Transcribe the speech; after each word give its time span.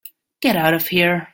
Get 0.41 0.55
out 0.55 0.73
of 0.73 0.87
here. 0.87 1.27